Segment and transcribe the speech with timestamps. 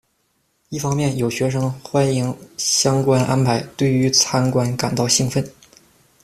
[0.69, 5.47] 一方面，有学生欢迎相关安排，对于参观感到兴奋。